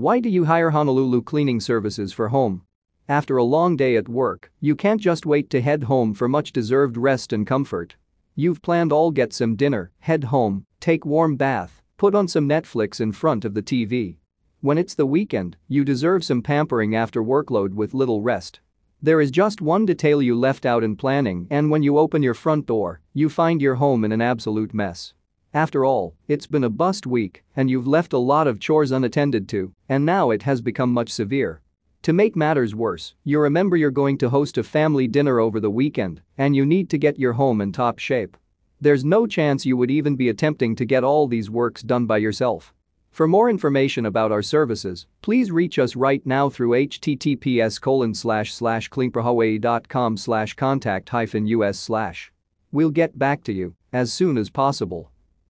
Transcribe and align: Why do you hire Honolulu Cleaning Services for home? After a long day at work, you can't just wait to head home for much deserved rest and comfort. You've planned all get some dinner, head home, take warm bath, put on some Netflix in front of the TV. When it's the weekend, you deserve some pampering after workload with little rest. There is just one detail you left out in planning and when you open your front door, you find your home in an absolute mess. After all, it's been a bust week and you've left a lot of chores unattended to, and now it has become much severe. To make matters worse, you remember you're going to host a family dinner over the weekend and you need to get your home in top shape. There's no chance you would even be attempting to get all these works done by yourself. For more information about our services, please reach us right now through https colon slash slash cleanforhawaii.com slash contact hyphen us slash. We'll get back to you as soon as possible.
Why 0.00 0.18
do 0.18 0.30
you 0.30 0.46
hire 0.46 0.70
Honolulu 0.70 1.20
Cleaning 1.20 1.60
Services 1.60 2.10
for 2.10 2.28
home? 2.28 2.62
After 3.06 3.36
a 3.36 3.44
long 3.44 3.76
day 3.76 3.96
at 3.96 4.08
work, 4.08 4.50
you 4.58 4.74
can't 4.74 4.98
just 4.98 5.26
wait 5.26 5.50
to 5.50 5.60
head 5.60 5.82
home 5.82 6.14
for 6.14 6.26
much 6.26 6.54
deserved 6.54 6.96
rest 6.96 7.34
and 7.34 7.46
comfort. 7.46 7.96
You've 8.34 8.62
planned 8.62 8.92
all 8.92 9.10
get 9.10 9.34
some 9.34 9.56
dinner, 9.56 9.92
head 9.98 10.24
home, 10.24 10.64
take 10.80 11.04
warm 11.04 11.36
bath, 11.36 11.82
put 11.98 12.14
on 12.14 12.28
some 12.28 12.48
Netflix 12.48 12.98
in 12.98 13.12
front 13.12 13.44
of 13.44 13.52
the 13.52 13.62
TV. 13.62 14.16
When 14.62 14.78
it's 14.78 14.94
the 14.94 15.04
weekend, 15.04 15.58
you 15.68 15.84
deserve 15.84 16.24
some 16.24 16.40
pampering 16.40 16.96
after 16.96 17.22
workload 17.22 17.74
with 17.74 17.92
little 17.92 18.22
rest. 18.22 18.60
There 19.02 19.20
is 19.20 19.30
just 19.30 19.60
one 19.60 19.84
detail 19.84 20.22
you 20.22 20.34
left 20.34 20.64
out 20.64 20.82
in 20.82 20.96
planning 20.96 21.46
and 21.50 21.70
when 21.70 21.82
you 21.82 21.98
open 21.98 22.22
your 22.22 22.32
front 22.32 22.64
door, 22.64 23.02
you 23.12 23.28
find 23.28 23.60
your 23.60 23.74
home 23.74 24.02
in 24.06 24.12
an 24.12 24.22
absolute 24.22 24.72
mess. 24.72 25.12
After 25.52 25.84
all, 25.84 26.14
it's 26.28 26.46
been 26.46 26.62
a 26.62 26.70
bust 26.70 27.08
week 27.08 27.42
and 27.56 27.68
you've 27.68 27.86
left 27.86 28.12
a 28.12 28.18
lot 28.18 28.46
of 28.46 28.60
chores 28.60 28.92
unattended 28.92 29.48
to, 29.48 29.72
and 29.88 30.06
now 30.06 30.30
it 30.30 30.42
has 30.42 30.60
become 30.60 30.92
much 30.92 31.10
severe. 31.10 31.60
To 32.02 32.12
make 32.12 32.36
matters 32.36 32.72
worse, 32.72 33.14
you 33.24 33.40
remember 33.40 33.76
you're 33.76 33.90
going 33.90 34.16
to 34.18 34.30
host 34.30 34.58
a 34.58 34.62
family 34.62 35.08
dinner 35.08 35.40
over 35.40 35.58
the 35.58 35.68
weekend 35.68 36.22
and 36.38 36.54
you 36.54 36.64
need 36.64 36.88
to 36.90 36.98
get 36.98 37.18
your 37.18 37.32
home 37.32 37.60
in 37.60 37.72
top 37.72 37.98
shape. 37.98 38.36
There's 38.80 39.04
no 39.04 39.26
chance 39.26 39.66
you 39.66 39.76
would 39.76 39.90
even 39.90 40.14
be 40.14 40.28
attempting 40.28 40.76
to 40.76 40.84
get 40.84 41.02
all 41.02 41.26
these 41.26 41.50
works 41.50 41.82
done 41.82 42.06
by 42.06 42.18
yourself. 42.18 42.72
For 43.10 43.26
more 43.26 43.50
information 43.50 44.06
about 44.06 44.30
our 44.30 44.42
services, 44.42 45.06
please 45.20 45.50
reach 45.50 45.80
us 45.80 45.96
right 45.96 46.24
now 46.24 46.48
through 46.48 46.70
https 46.70 47.80
colon 47.80 48.14
slash 48.14 48.54
slash 48.54 48.88
cleanforhawaii.com 48.88 50.16
slash 50.16 50.54
contact 50.54 51.08
hyphen 51.08 51.46
us 51.48 51.76
slash. 51.76 52.32
We'll 52.70 52.90
get 52.90 53.18
back 53.18 53.42
to 53.44 53.52
you 53.52 53.74
as 53.92 54.12
soon 54.12 54.38
as 54.38 54.48
possible. 54.48 55.10